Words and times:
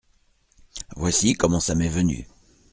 Voici 0.95 1.33
comment 1.35 1.59
ça 1.59 1.75
m’est 1.75 1.87
venu… 1.87 2.25